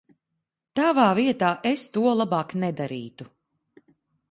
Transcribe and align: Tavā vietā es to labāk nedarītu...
Tavā 0.79 1.05
vietā 1.19 1.51
es 1.73 1.85
to 1.97 2.07
labāk 2.23 2.57
nedarītu... 2.65 3.31